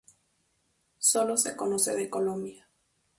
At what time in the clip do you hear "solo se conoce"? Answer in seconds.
0.97-1.95